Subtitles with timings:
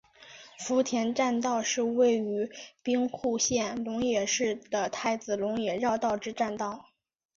[0.57, 2.49] 福田匝道是位于
[2.81, 6.89] 兵库县龙野市的太子龙野绕道之匝道。